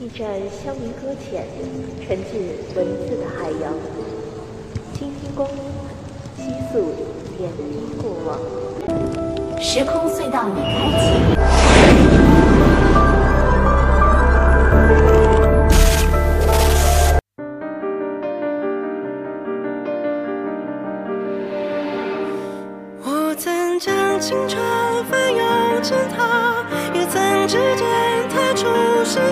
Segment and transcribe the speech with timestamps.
[0.00, 1.46] 一阵乡茗搁浅，
[2.06, 2.32] 沉浸
[2.76, 3.72] 文字的海洋。
[4.92, 5.56] 倾听光阴，
[6.36, 6.72] 悉数
[7.36, 7.62] 点滴
[8.00, 8.28] 过往。
[9.60, 11.73] 时空隧道已开启。
[29.14, 29.30] 下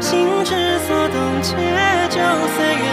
[0.00, 0.50] 心之
[0.80, 1.54] 所动且
[2.10, 2.18] 就
[2.56, 2.91] 随缘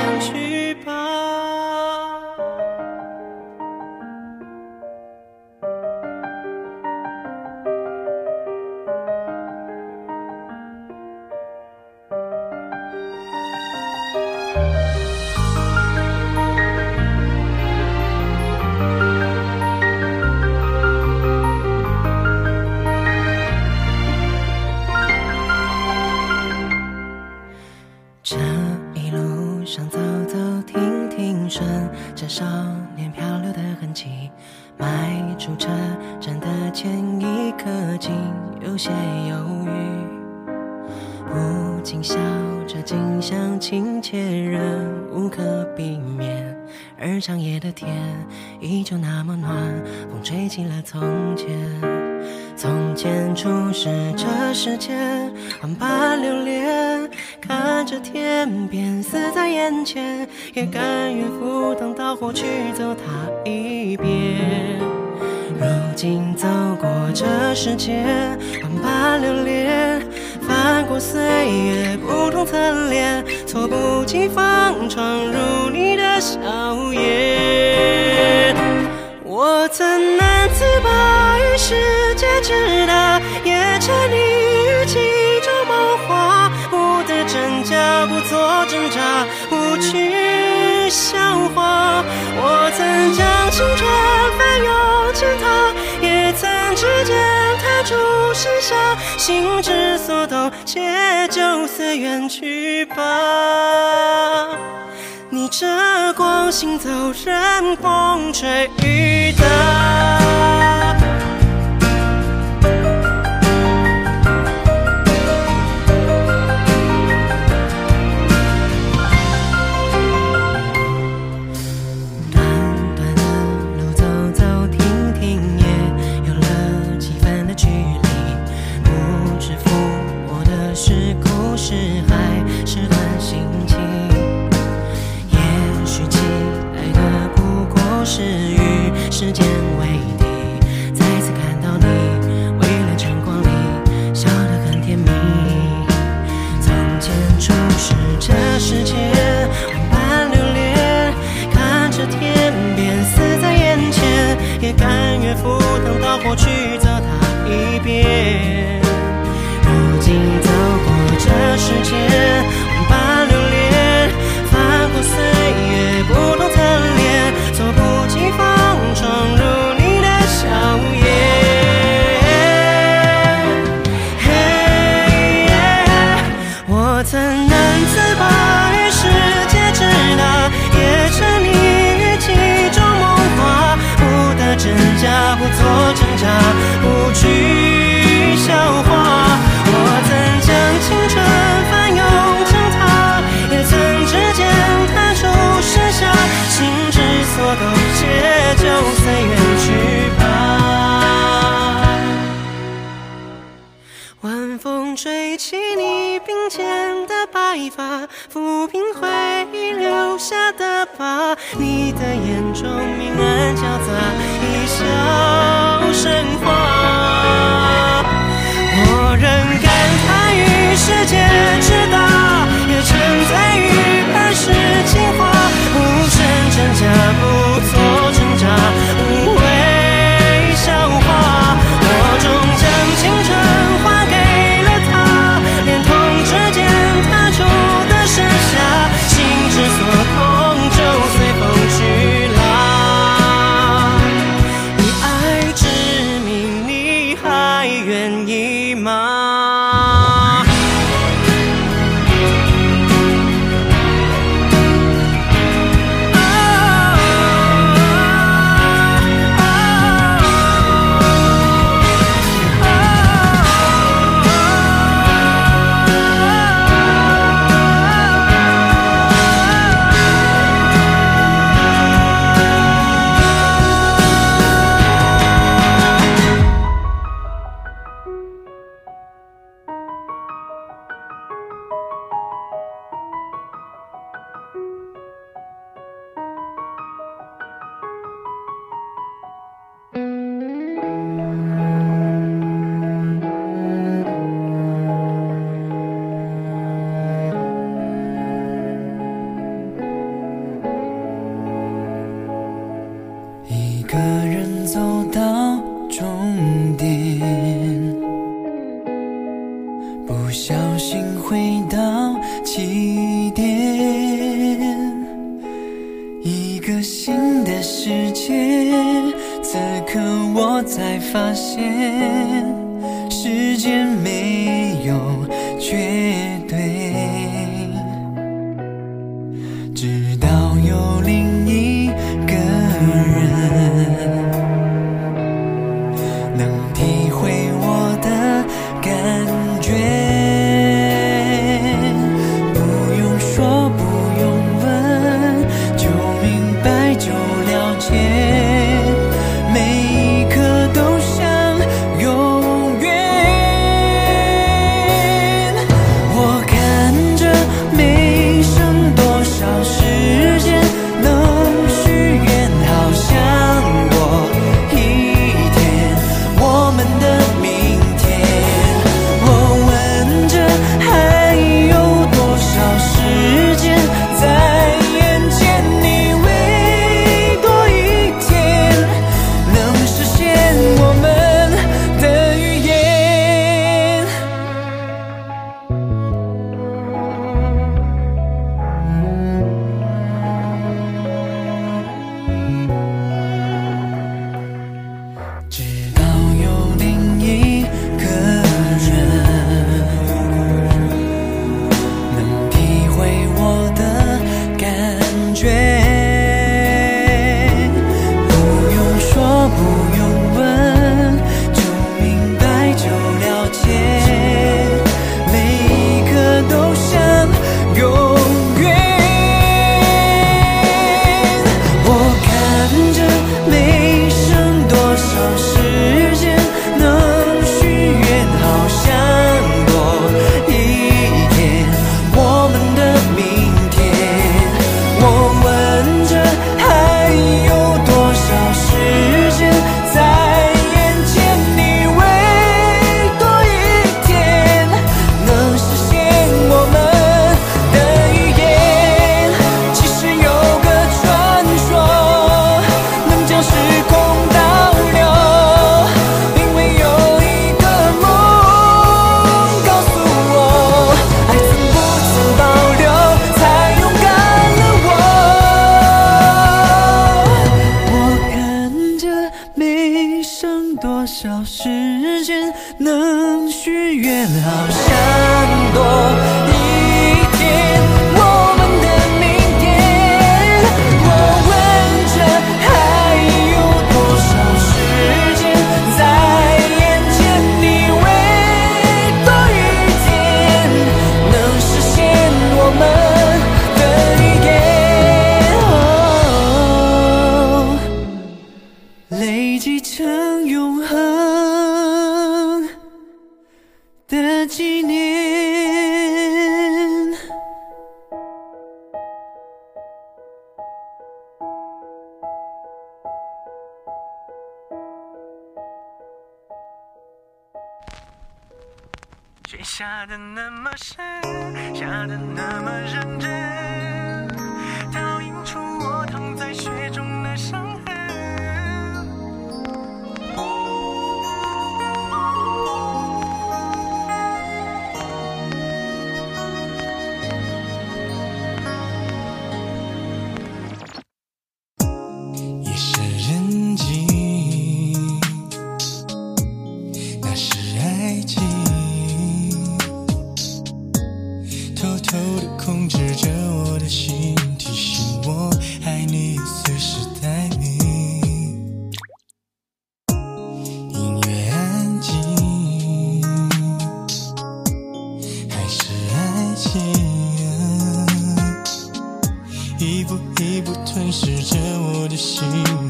[569.80, 572.44] 一步一步吞噬着我的心，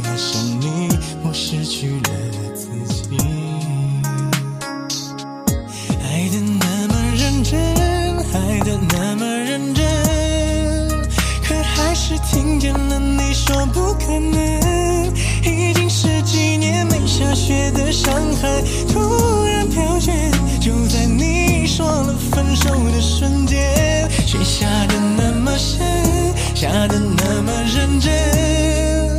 [0.03, 0.89] 爱上你，
[1.23, 2.09] 我失去了
[2.53, 3.17] 自己。
[6.03, 7.57] 爱的那么认真，
[8.33, 9.85] 爱的那么认真，
[11.43, 15.13] 可还是听见了你说不可能。
[15.43, 19.28] 已经十几年没下雪的上海，突。
[25.59, 25.77] 声
[26.55, 29.17] 下的那么认真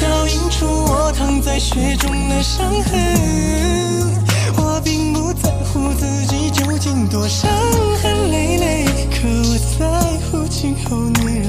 [0.00, 4.14] 倒映出我躺在雪中的伤痕。
[4.56, 7.50] 我并不在乎自己究竟多伤
[8.02, 9.86] 痕累累可我在
[10.30, 11.43] 乎今后你。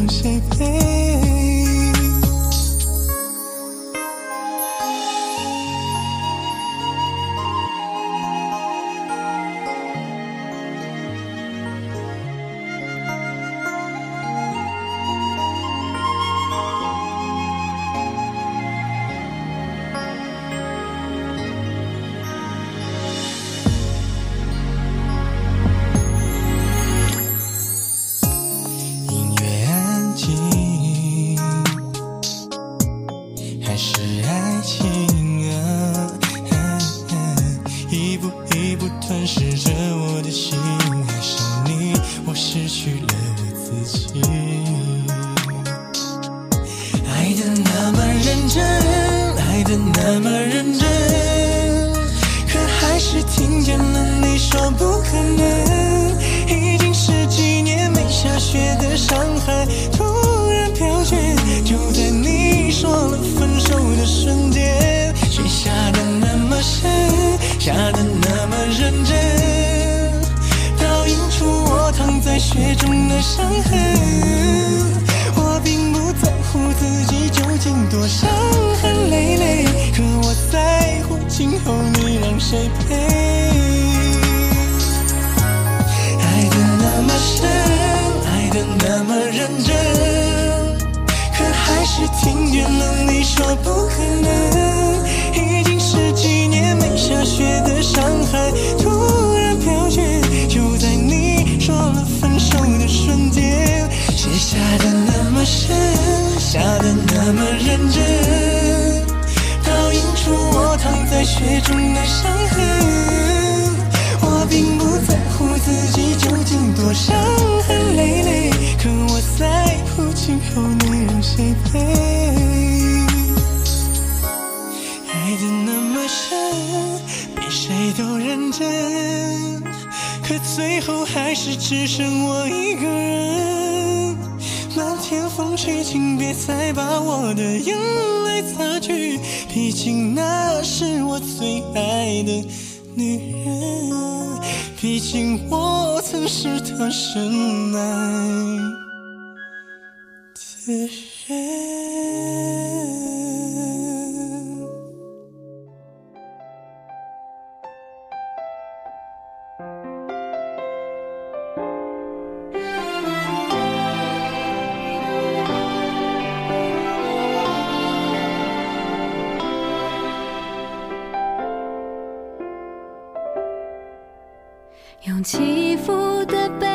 [175.25, 176.67] 起伏的背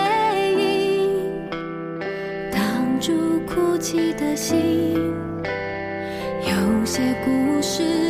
[0.55, 1.49] 影
[2.51, 2.61] 挡
[3.01, 4.97] 住哭泣的心。
[6.43, 8.10] 有些故事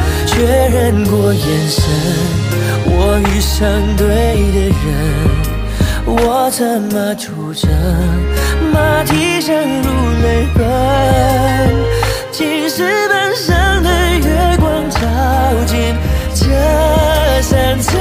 [0.31, 1.83] 确认过眼神，
[2.85, 3.59] 我遇上
[3.97, 4.07] 对
[4.53, 4.81] 的人。
[6.07, 7.69] 我策马出征，
[8.71, 9.89] 马蹄声如
[10.23, 10.59] 泪奔。
[12.31, 13.89] 青石板上的
[14.19, 14.99] 月光照
[15.65, 15.93] 进
[16.33, 16.45] 这
[17.41, 17.91] 山城，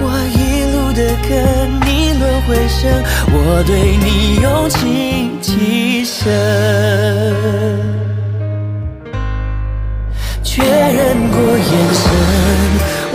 [0.00, 0.04] 我
[0.36, 0.38] 一
[0.70, 1.32] 路的跟
[1.86, 2.80] 你轮回声，
[3.32, 3.34] 我
[3.66, 6.30] 对你用情极深。
[11.44, 12.04] 我眼神，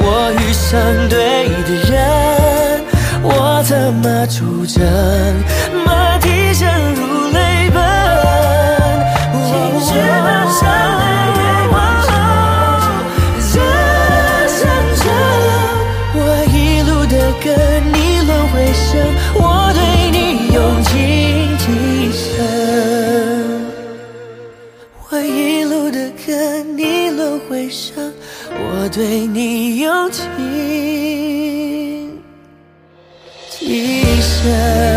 [0.03, 0.67] 我遇上
[1.07, 1.15] 对
[1.63, 1.95] 的人。
[3.23, 3.69] 我策
[4.03, 4.83] 马出征，
[5.85, 7.81] 马蹄声如泪奔。
[28.87, 30.23] 我对你用情。
[33.49, 34.96] 极深。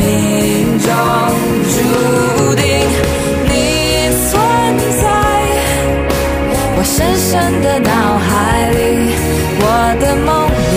[0.00, 0.88] 命中
[1.74, 1.76] 注
[2.54, 2.64] 定。
[3.48, 3.52] 你
[4.28, 4.32] 存
[5.00, 5.04] 在
[6.76, 7.30] 我深深
[7.62, 8.28] 的脑海
[8.70, 8.78] 里，
[9.60, 9.64] 我
[10.00, 10.74] 的梦里，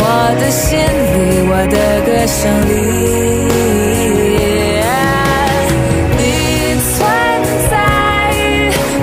[0.00, 0.02] 我
[0.40, 1.16] 的心里，
[1.50, 2.72] 我的歌声里。
[6.16, 6.20] 你
[6.90, 6.96] 存
[7.70, 7.72] 在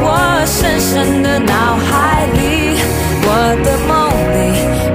[0.02, 0.06] 我
[0.46, 1.54] 深深的脑
[1.86, 2.40] 海里，
[3.24, 3.28] 我
[3.64, 3.90] 的梦
[4.34, 4.40] 里，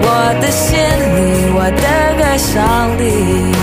[0.02, 0.06] 我
[0.40, 0.66] 的心
[1.14, 1.18] 里，
[1.54, 1.86] 我的
[2.18, 2.52] 歌声
[2.98, 3.55] 里。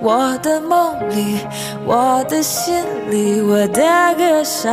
[0.00, 1.40] 我的梦里，
[1.84, 3.82] 我的心里，我的
[4.16, 4.72] 歌声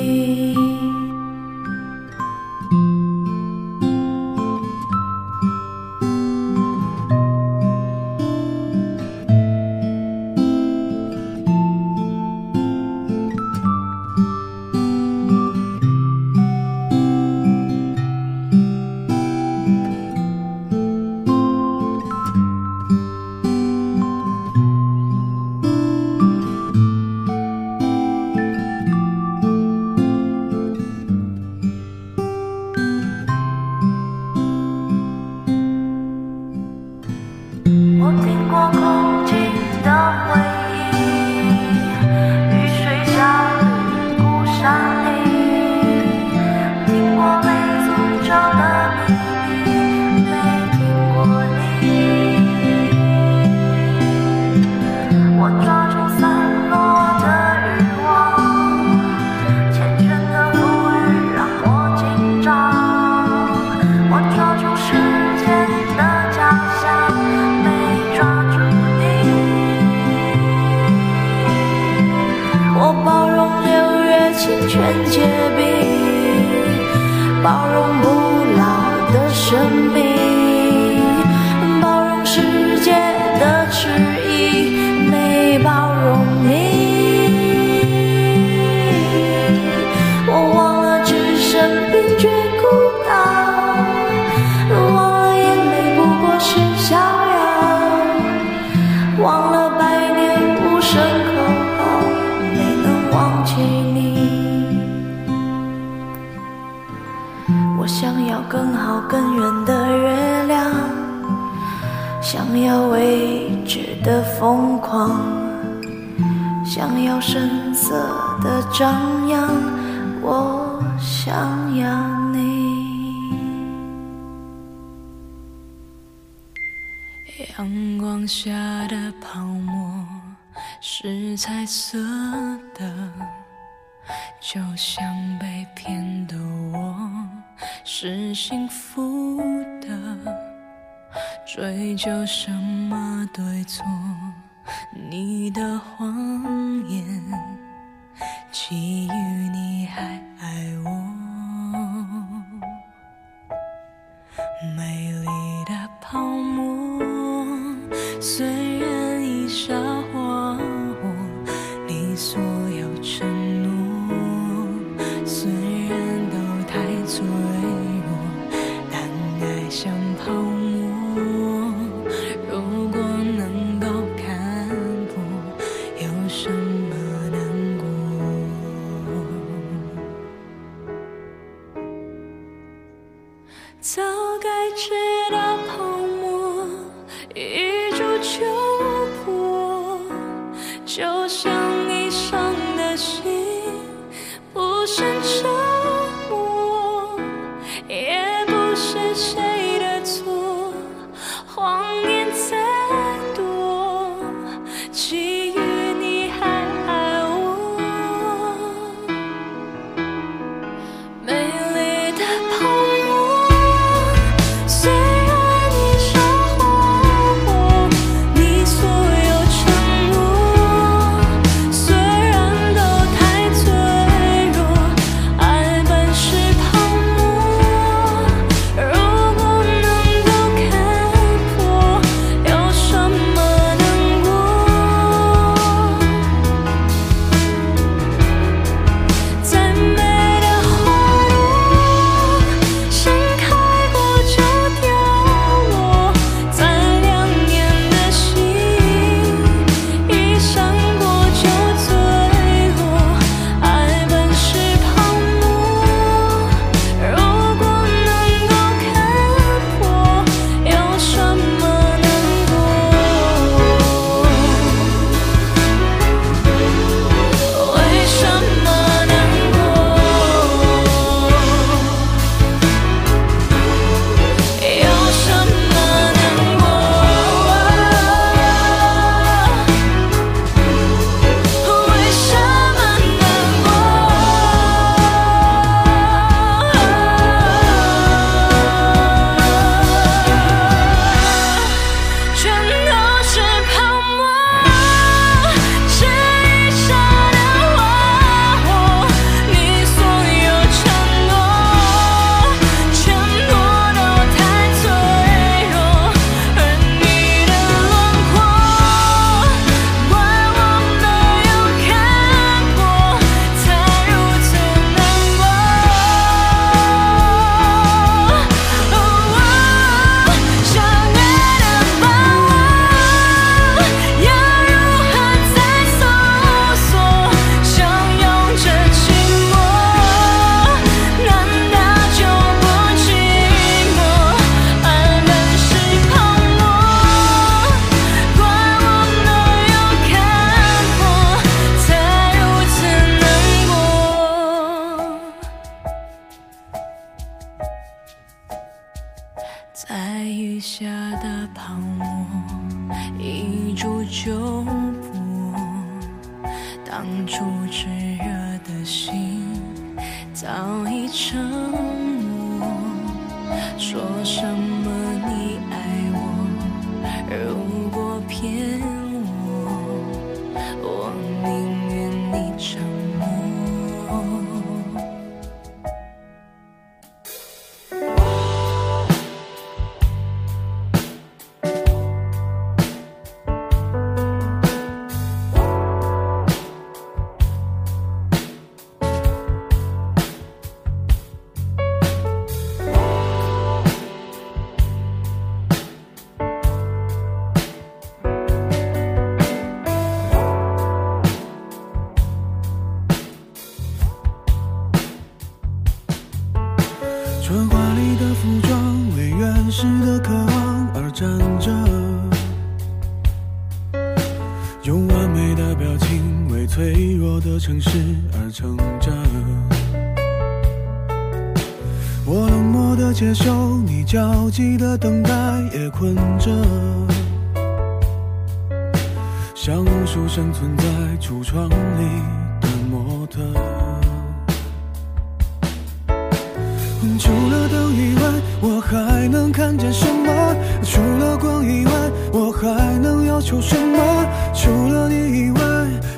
[437.21, 438.21] 除了灯以外，
[438.61, 440.55] 我还能看见什么？
[440.83, 441.91] 除了光以外，
[442.33, 444.25] 我还能要求什么？
[444.55, 445.61] 除了你以外，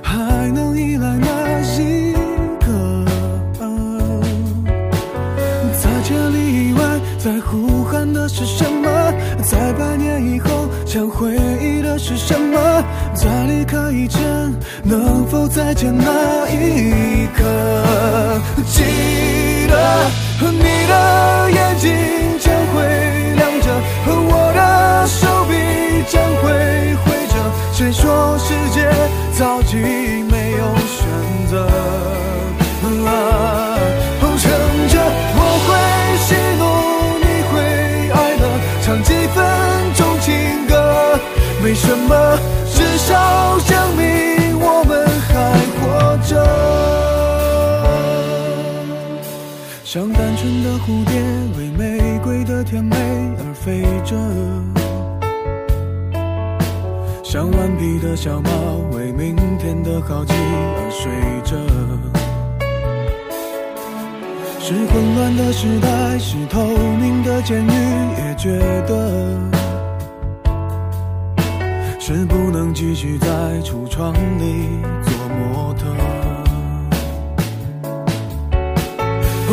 [0.01, 1.27] 还能依赖哪
[1.77, 2.13] 一
[2.63, 3.03] 个？
[5.73, 6.79] 在千里以外，
[7.17, 9.13] 在呼喊的是什么？
[9.43, 12.81] 在百年以后，想回忆的是什么？
[13.13, 14.21] 在离开以前，
[14.83, 17.43] 能否再见那一刻？
[18.67, 20.09] 记得
[20.51, 21.91] 你的眼睛
[22.39, 22.81] 将会
[23.35, 23.67] 亮着，
[24.07, 25.51] 我的手臂
[26.09, 27.33] 将会挥着。
[27.73, 28.77] 谁说世界
[29.37, 30.97] 早已没有选
[31.49, 31.53] 择？
[33.05, 33.09] 啊，
[34.19, 34.49] 撑
[34.89, 34.93] 着
[35.35, 35.69] 我会
[36.25, 36.27] 喜
[36.57, 36.61] 怒，
[37.19, 37.53] 你会
[38.11, 38.43] 哀乐，
[38.81, 39.37] 唱几分
[39.93, 40.31] 钟情
[40.67, 40.73] 歌，
[41.61, 42.11] 没什么，
[49.93, 51.21] 像单纯的蝴蝶，
[51.55, 52.95] 为玫瑰的甜美
[53.37, 54.17] 而飞着；
[57.23, 58.49] 像顽皮的小猫，
[58.91, 61.11] 为明天的好奇而睡
[61.43, 61.55] 着。
[64.59, 66.65] 是混乱的时代，是透
[66.99, 67.69] 明的监狱，
[68.17, 69.39] 也觉得
[71.99, 73.27] 是不能继续在
[73.61, 74.69] 橱窗里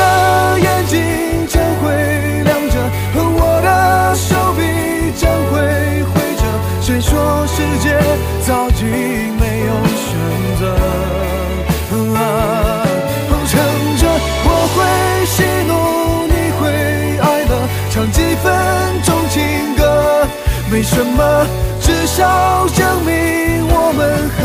[0.00, 0.98] 的眼睛
[1.48, 1.84] 将会
[2.44, 2.74] 亮着，
[3.12, 3.68] 和我的
[4.14, 4.60] 手臂
[5.16, 5.52] 将会
[6.10, 6.42] 挥着。
[6.80, 7.10] 谁说
[7.46, 7.86] 世界
[8.46, 8.82] 早已
[9.40, 9.70] 没有
[10.04, 10.08] 选
[10.58, 10.62] 择？
[12.16, 12.20] 啊，
[13.50, 13.52] 撑
[14.00, 14.02] 着
[14.44, 14.76] 我会
[15.26, 15.36] 喜
[15.68, 15.70] 怒，
[16.32, 16.60] 你会
[17.18, 17.52] 哀乐，
[17.90, 18.44] 唱几分
[19.02, 19.36] 钟情
[19.76, 19.80] 歌，
[20.70, 21.20] 没什么，
[21.80, 24.00] 至少证明我们
[24.36, 24.40] 还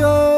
[0.00, 0.37] 活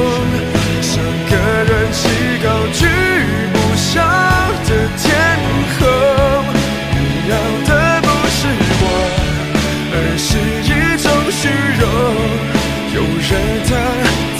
[1.31, 2.03] 一个人是
[2.43, 2.79] 高举
[3.53, 4.03] 不下
[4.67, 5.07] 的天
[5.79, 5.81] 后，
[6.91, 6.97] 你
[7.29, 7.33] 要
[7.69, 7.71] 的
[8.01, 8.39] 不是
[8.81, 8.83] 我，
[9.93, 10.27] 而是
[10.67, 10.69] 一
[11.01, 11.39] 种虚
[11.79, 11.83] 荣。
[12.93, 12.97] 有
[13.29, 13.31] 人
[13.63, 13.71] 的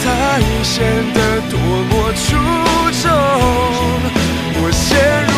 [0.02, 0.04] 才
[0.62, 0.70] 显
[1.14, 1.18] 得
[1.48, 1.56] 多
[1.88, 2.20] 么出
[3.00, 3.04] 众。
[4.54, 4.84] 我陷
[5.24, 5.31] 入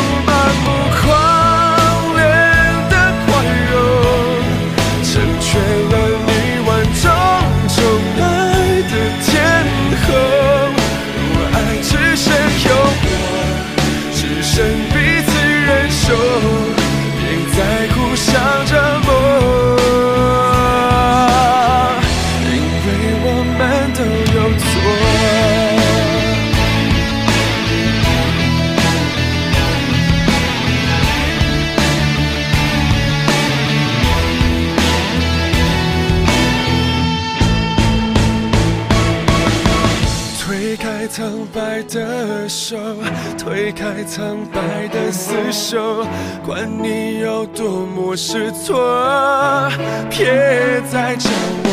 [45.55, 46.05] 手，
[46.44, 49.70] 管你有多么失措，
[50.11, 51.70] 别再叫我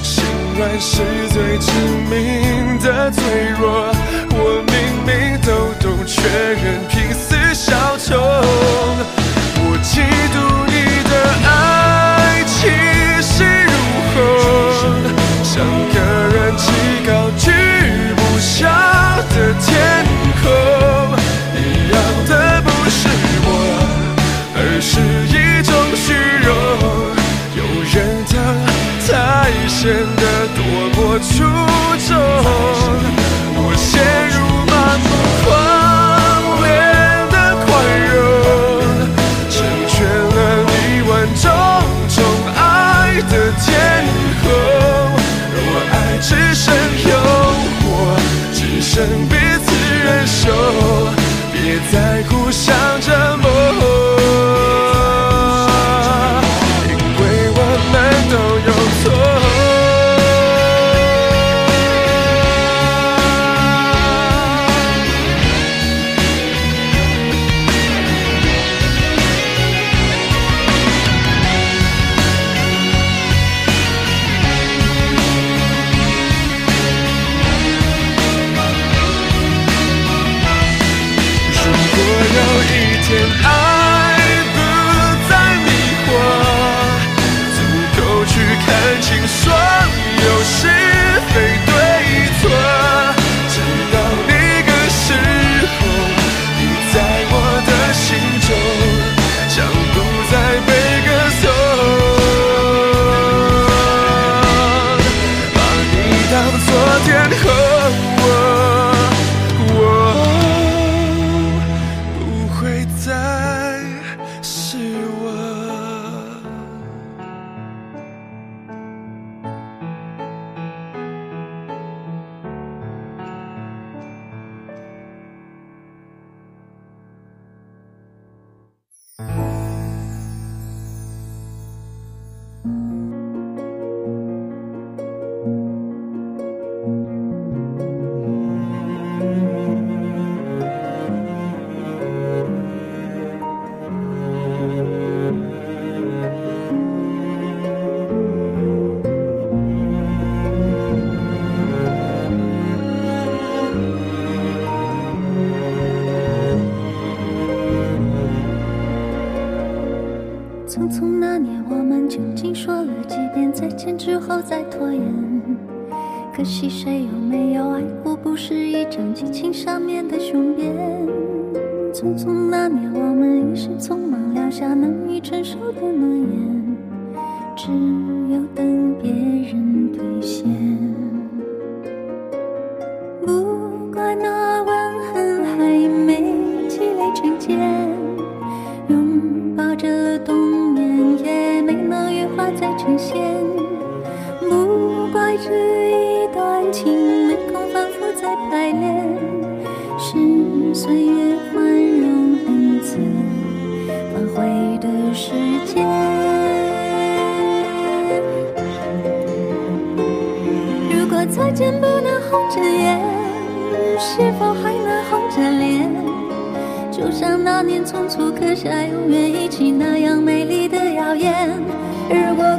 [0.00, 0.24] 心
[0.56, 1.72] 软是最致
[2.08, 3.20] 命的脆
[3.58, 3.92] 弱。
[4.30, 4.74] 我明
[5.04, 5.10] 明
[5.42, 5.50] 都
[5.82, 6.22] 懂，却
[6.54, 8.14] 仍拼死效忠。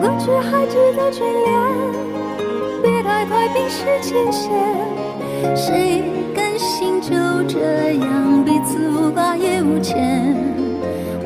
[0.05, 1.49] 歌曲还值得眷恋，
[2.83, 4.51] 别太快冰释前嫌。
[5.55, 6.03] 谁
[6.35, 7.09] 甘心就
[7.47, 10.35] 这样彼此无挂也无牵？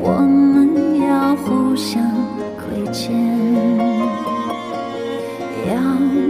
[0.00, 2.02] 我们要互相
[2.56, 3.12] 亏欠，
[5.68, 5.76] 要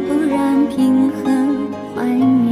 [0.09, 2.51] 不然平衡怀念。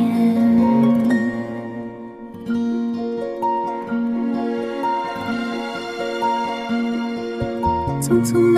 [8.01, 8.58] 匆匆。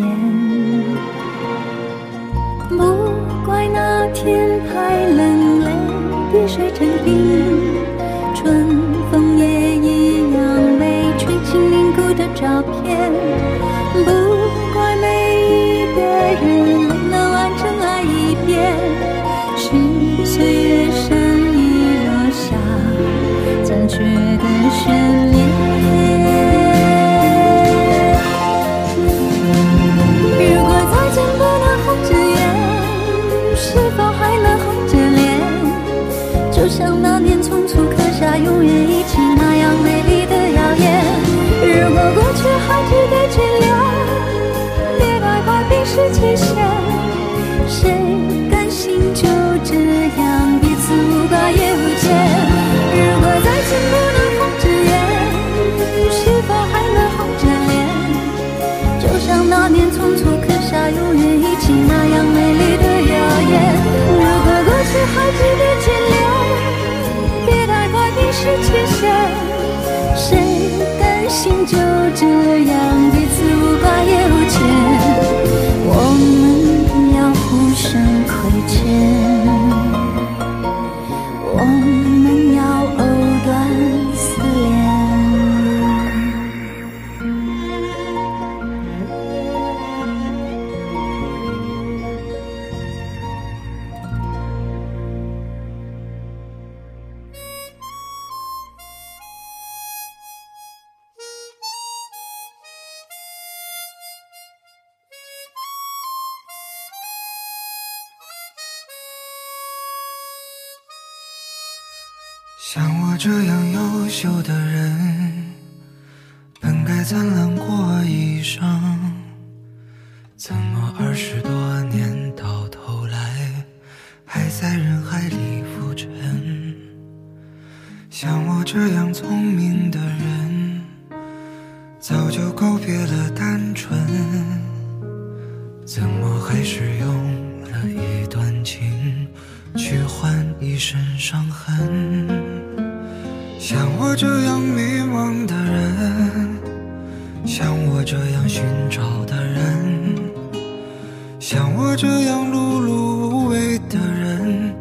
[151.51, 152.93] 像我这样碌碌
[153.27, 154.73] 无为的人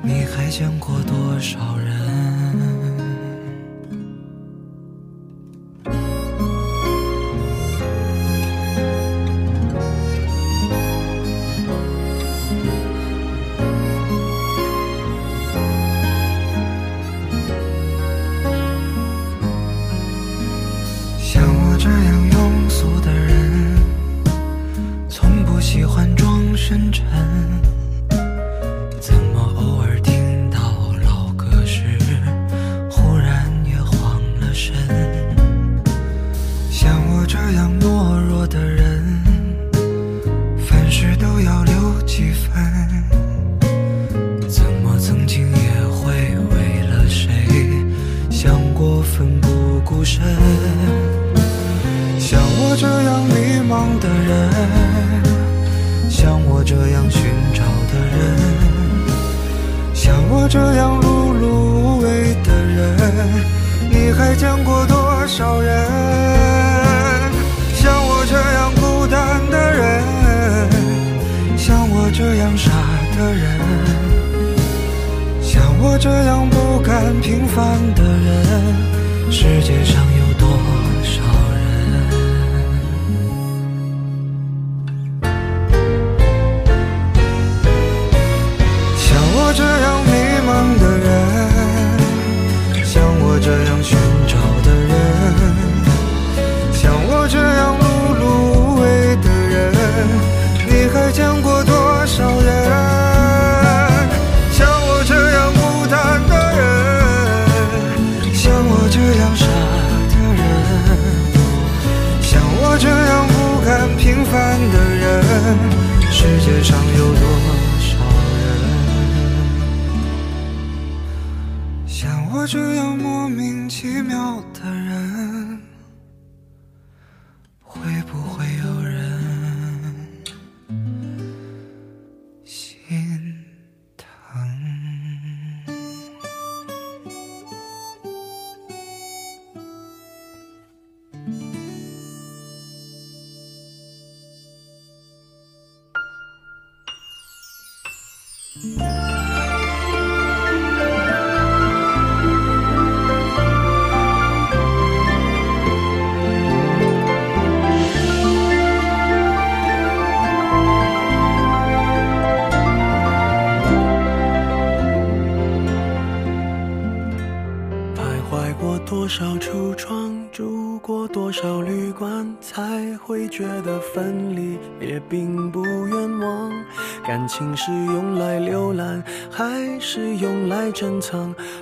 [0.00, 2.23] 你还见过多少人？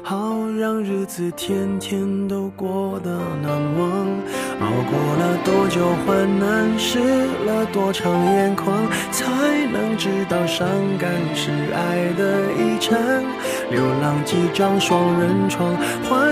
[0.02, 3.10] 好让日子天天都过得
[3.42, 3.88] 难忘。
[4.60, 6.98] 熬过了多久患难，湿
[7.44, 8.74] 了多长眼眶，
[9.10, 9.26] 才
[9.72, 10.66] 能知道伤
[10.98, 12.98] 感是爱的遗产。
[13.70, 15.76] 流浪几张双人床，
[16.08, 16.31] 换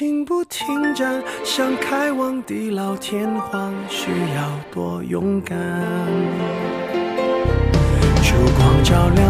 [0.00, 5.58] 情不停站，想开往地老天荒，需要多勇敢。
[8.22, 9.29] 烛光照亮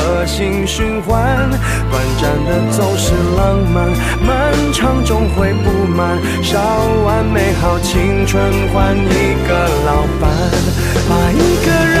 [0.31, 1.49] 心循环。
[1.91, 3.89] 短暂的总是浪漫，
[4.25, 4.31] 漫
[4.71, 6.17] 长终会不满。
[6.41, 6.57] 烧
[7.05, 8.41] 完美好青春
[8.71, 9.51] 换一个
[9.85, 10.31] 老伴，
[11.09, 12.00] 把一个人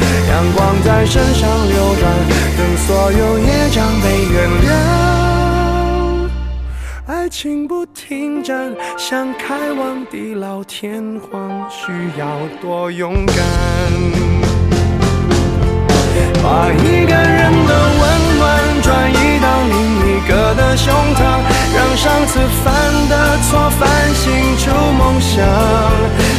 [0.29, 2.03] 阳光在身上流转，
[2.57, 4.71] 等所有业障被原谅。
[7.07, 12.25] 爱情不停站，想开往地老天荒，需要
[12.61, 13.35] 多勇敢。
[16.43, 19.73] 把一个人的温暖转移到你
[20.21, 21.41] 一个的胸膛，
[21.73, 22.73] 让上次犯
[23.09, 25.41] 的错反省出梦想。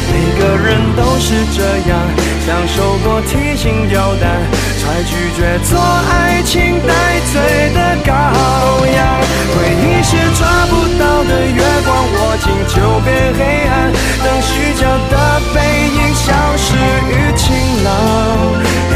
[0.07, 1.99] 每个人都是这样，
[2.47, 4.39] 享受过提心吊胆，
[4.79, 7.41] 才拒绝做爱情带罪
[7.75, 8.13] 的羔
[8.87, 9.03] 羊。
[9.51, 13.91] 回忆是抓不到的月光，握紧就变黑暗。
[14.23, 16.73] 等虚假的背影消失
[17.11, 17.51] 于晴
[17.83, 17.91] 朗，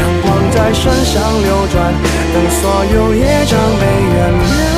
[0.22, 1.92] 光在身上流转，
[2.32, 3.84] 等所有业障被
[4.14, 4.77] 原谅。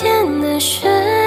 [0.00, 1.17] 天的雪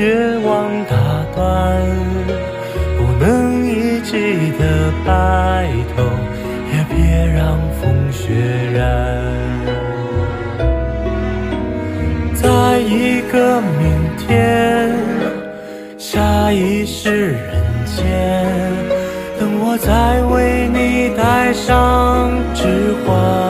[0.00, 0.96] 绝望打
[1.36, 1.76] 断，
[2.96, 6.02] 不能一起的白头，
[6.72, 8.32] 也别让风雪
[8.72, 8.80] 染。
[12.32, 13.92] 在一个明
[14.26, 14.96] 天，
[15.98, 18.02] 下一世人间，
[19.38, 23.49] 等我再为你戴上指环。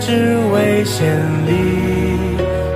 [0.00, 1.06] 只为献
[1.46, 1.50] 礼。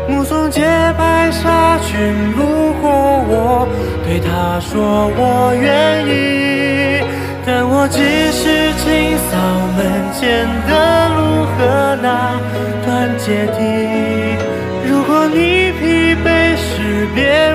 [0.08, 0.62] 目送洁
[0.98, 2.90] 白纱裙路过
[3.28, 3.68] 我，
[4.04, 7.04] 对她说我愿意。
[7.44, 7.98] 但我只
[8.32, 9.36] 是清扫
[9.76, 9.78] 门
[10.12, 12.34] 前的路和那
[12.84, 13.58] 段阶梯。
[14.88, 17.54] 如果你疲惫时，别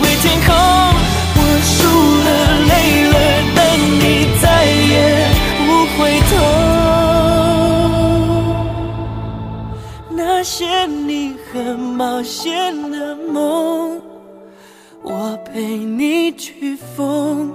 [11.77, 14.01] 冒险的梦
[15.03, 17.51] 我陪你去疯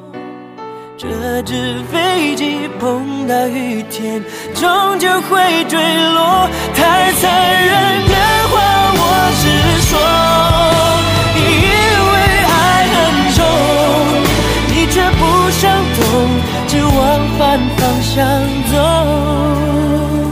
[0.96, 1.08] 折
[1.42, 4.22] 纸飞机碰到雨天
[4.54, 8.14] 终究会坠落太残忍的
[8.48, 8.54] 话
[8.98, 9.02] 我
[9.42, 9.44] 直
[9.88, 9.92] 说
[11.36, 11.44] 因
[12.12, 12.14] 为
[12.52, 12.56] 爱
[12.94, 12.96] 很
[13.34, 13.38] 重
[14.68, 15.20] 你却不
[15.50, 15.62] 想
[15.94, 16.00] 懂
[16.68, 16.98] 只往
[17.38, 18.16] 反方向
[18.72, 20.25] 走。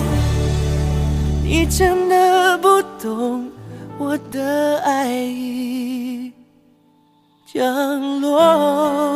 [7.54, 9.13] 降落。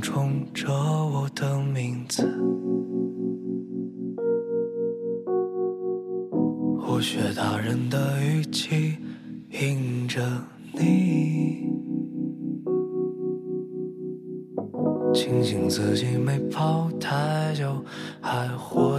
[0.00, 2.22] 冲着我的名字。
[6.78, 8.96] 胡雪大人的语气，
[9.50, 10.20] 引着
[10.72, 11.66] 你。
[15.14, 17.82] 庆幸自己没跑太久，
[18.20, 18.95] 还活。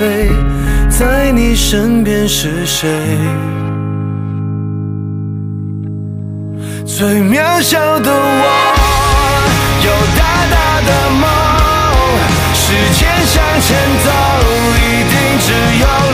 [0.00, 0.30] 飞，
[0.88, 2.88] 在你身边是谁？
[6.86, 8.44] 最渺小的我，
[9.84, 11.28] 有大大的梦。
[12.54, 14.08] 时间向前走，
[14.74, 15.52] 一定只
[15.82, 16.09] 有。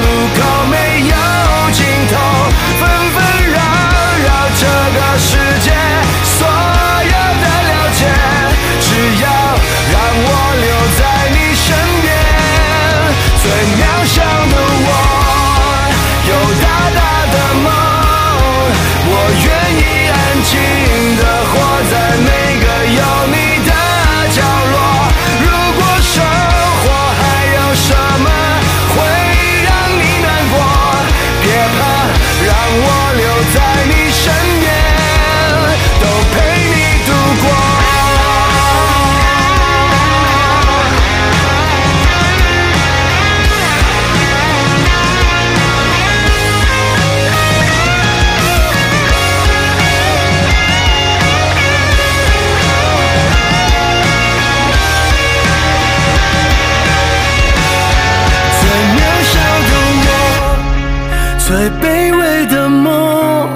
[61.57, 63.49] 最卑微的梦。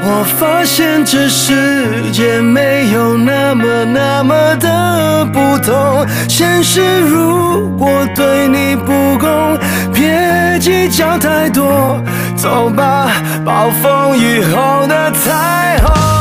[0.00, 6.06] 我发现这世界没有那么那么的不同。
[6.30, 9.58] 现实如果对你不公，
[9.92, 12.02] 别计较太多。
[12.36, 13.10] 走吧，
[13.44, 16.15] 暴风雨后的彩虹。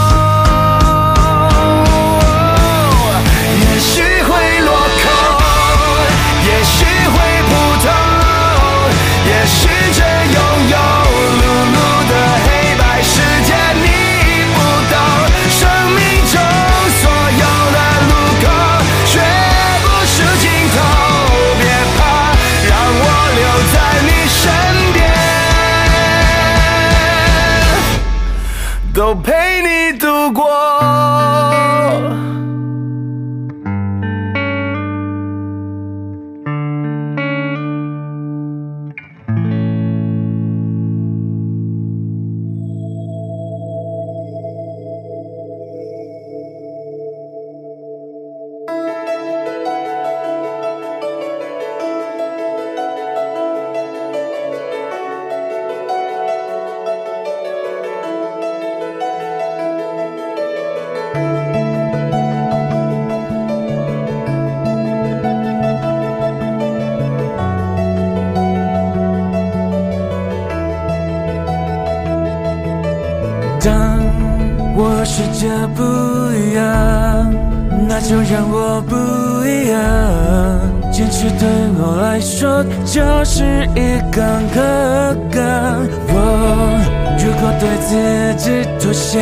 [89.15, 89.21] 妥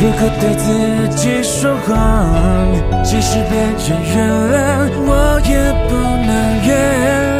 [0.00, 0.64] 如何对自
[1.16, 1.90] 己说谎，
[3.02, 3.74] 即使别人
[4.14, 4.16] 原
[4.52, 4.56] 谅，
[5.04, 5.10] 我
[5.44, 5.50] 也
[5.88, 5.90] 不
[6.26, 6.30] 能
[6.64, 6.68] 原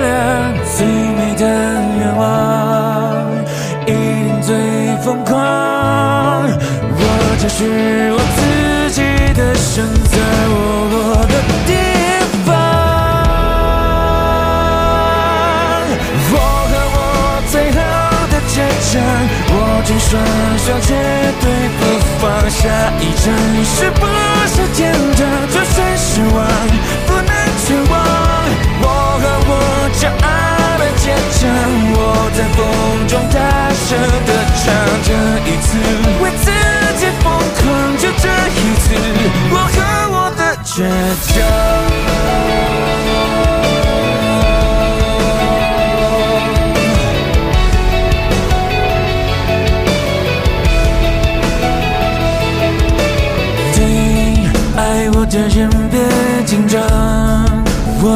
[0.02, 0.06] 谅。
[0.77, 1.43] 最美的
[1.98, 2.23] 愿望，
[3.86, 4.48] 一定最
[5.05, 5.36] 疯狂。
[6.90, 7.02] 我
[7.40, 7.59] 就是
[8.12, 8.39] 我自
[8.90, 8.98] 己
[9.35, 10.19] 的选择，
[10.51, 10.56] 我
[10.90, 10.97] 落
[11.27, 11.35] 的
[11.66, 11.70] 地
[12.44, 12.48] 方。
[16.31, 16.35] 我
[16.69, 16.98] 和我
[17.51, 17.78] 最后
[18.32, 18.55] 的倔
[18.90, 18.98] 强，
[19.55, 20.10] 握紧双
[20.59, 20.90] 手，绝。
[23.00, 23.26] 一站
[23.64, 24.06] 是不
[24.46, 25.18] 是天堂？
[25.52, 26.36] 就算失望，
[27.06, 27.32] 不能
[27.64, 27.92] 绝望。
[28.82, 28.84] 我
[29.20, 29.52] 和我
[29.98, 30.26] 骄傲
[30.78, 31.38] 的坚强，
[31.94, 31.96] 我
[32.36, 32.58] 在风
[33.08, 33.36] 中大
[33.72, 33.86] 声
[34.26, 34.64] 的唱。
[35.04, 35.08] 这
[35.46, 35.68] 一次
[36.22, 36.46] 为自
[36.98, 37.26] 己疯
[37.58, 37.62] 狂，
[37.98, 38.86] 就这一次，
[39.50, 39.76] 我和
[40.12, 40.76] 我的倔
[41.26, 41.36] 强。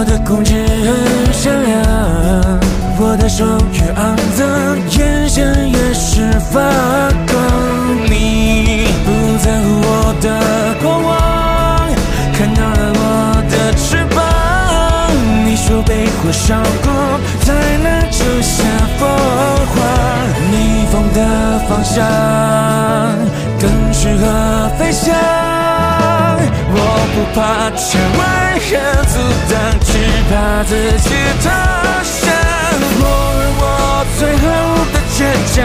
[0.02, 2.58] 我的控制很善良，
[2.98, 4.42] 我的手越肮脏，
[4.98, 6.58] 眼神越是发
[7.30, 7.38] 光。
[8.10, 10.26] 你不在乎我的
[10.82, 11.08] 过往，
[12.34, 13.00] 看到了我
[13.48, 14.18] 的翅膀。
[15.46, 16.90] 你说被火烧过
[17.44, 18.66] 才能出现
[18.98, 19.08] 凤
[19.70, 19.78] 凰，
[20.50, 21.18] 逆风的
[21.68, 21.94] 方向
[23.60, 25.14] 更适合飞翔。
[26.74, 26.76] 我
[27.14, 28.20] 不怕千万
[28.58, 28.72] 人
[29.06, 29.14] 阻
[29.48, 29.54] 挡，
[30.64, 31.10] 自己
[31.42, 32.30] 投降。
[33.00, 33.06] 我
[33.36, 33.64] 和我
[34.18, 34.44] 最后
[34.92, 35.18] 的倔
[35.54, 35.60] 强，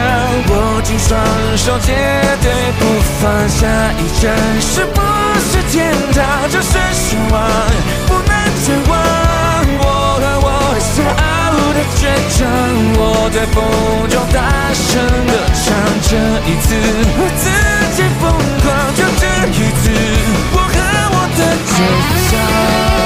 [0.49, 0.51] 握
[0.81, 1.19] 紧双
[1.55, 1.93] 手，绝
[2.41, 2.47] 对
[2.79, 2.81] 不
[3.21, 3.67] 放下。
[3.97, 5.01] 一站是不
[5.49, 6.49] 是天堂？
[6.49, 7.35] 就是失望，
[8.07, 8.31] 不能
[8.65, 8.91] 绝望。
[9.79, 9.85] 我
[10.19, 10.47] 和我
[10.95, 11.21] 骄傲
[11.73, 12.01] 的倔
[12.35, 12.45] 强，
[12.97, 13.01] 我
[13.33, 13.55] 在风
[14.09, 14.37] 中大
[14.73, 14.87] 声
[15.27, 15.65] 的唱。
[16.09, 16.11] 这
[16.47, 16.65] 一次
[17.17, 17.45] 我自
[17.95, 18.23] 己疯
[18.63, 18.65] 狂，
[18.95, 19.85] 就这一次，
[20.53, 20.75] 我和
[21.13, 21.75] 我的倔
[22.31, 22.96] 强。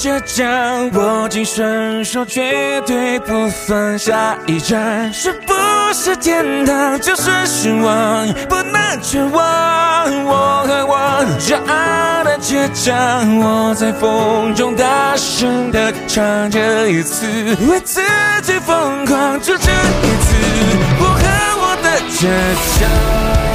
[0.00, 4.34] 倔强，握紧双手，绝对不放下。
[4.46, 5.52] 一站是不
[5.92, 6.98] 是天堂？
[6.98, 10.24] 就是失望，不能绝望。
[10.24, 10.96] 我和我
[11.38, 16.50] 骄傲的倔强，我在风中大声的唱。
[16.50, 17.26] 这一次
[17.68, 18.00] 为自
[18.42, 20.34] 己疯狂，就这一次，
[20.98, 21.22] 我和
[21.60, 22.24] 我的倔
[22.78, 23.49] 强。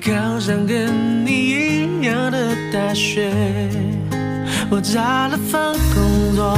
[0.00, 3.30] 考上跟你一样的大学，
[4.70, 6.56] 我找了份工作，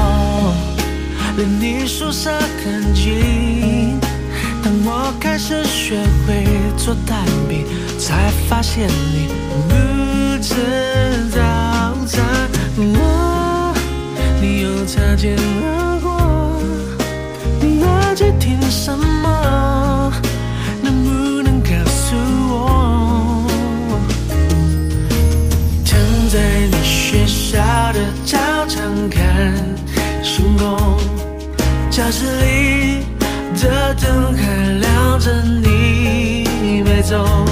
[1.37, 2.31] 离你宿舍
[2.65, 3.99] 很近。
[4.63, 6.47] 当我开始学会
[6.77, 7.67] 做蛋饼，
[7.99, 9.27] 才发现你
[37.13, 37.52] 你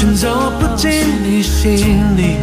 [0.00, 0.90] 却走不进
[1.22, 2.36] 你心里，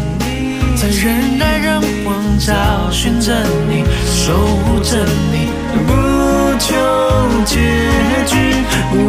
[0.76, 2.54] 在人来人往找
[2.92, 3.34] 寻着
[3.68, 5.50] 你，守护着你，
[5.88, 5.92] 不
[6.60, 6.76] 求
[7.46, 7.58] 结
[8.28, 8.54] 局。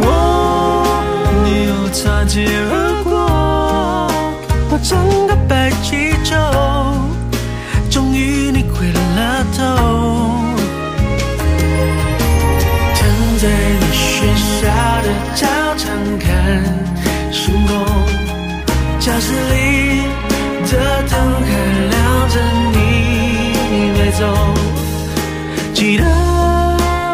[0.00, 1.04] 我，
[1.44, 4.08] 你又擦肩而过，
[4.70, 4.96] 我整
[5.26, 6.34] 个白气球，
[7.90, 9.60] 终于你回了头。
[12.94, 13.06] 躺
[13.36, 13.46] 在
[13.78, 14.24] 你学
[14.56, 14.64] 校
[15.02, 15.46] 的操
[15.76, 15.84] 场
[16.18, 16.64] 看
[17.30, 18.07] 星空。
[19.08, 20.02] 教室里
[20.70, 20.72] 的
[21.08, 21.12] 灯
[21.42, 21.50] 还
[21.88, 22.34] 亮着，
[22.74, 22.76] 你
[23.96, 24.20] 没走。
[25.72, 26.04] 记得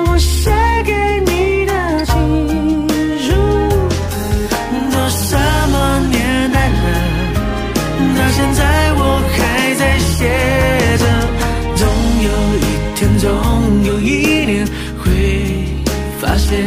[0.09, 0.51] 我写
[0.85, 2.12] 给你的情
[3.21, 3.31] 书，
[4.91, 5.39] 都什
[5.71, 5.75] 么
[6.11, 6.75] 年代了？
[8.19, 8.61] 到现在
[8.95, 9.01] 我
[9.31, 9.39] 还
[9.77, 10.19] 在写
[10.99, 11.03] 着，
[11.77, 11.87] 总
[12.25, 12.61] 有一
[12.97, 13.25] 天，总
[13.85, 14.11] 有一
[14.45, 14.66] 年
[14.99, 15.07] 会
[16.21, 16.66] 发现，